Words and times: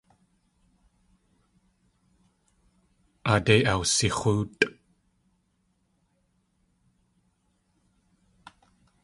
Aadé 3.31 3.55
awsix̲óotʼ. 3.71 4.61